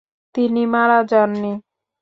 তিনি 0.35 0.61
মারা 0.73 0.99
যাননি। 1.11 1.51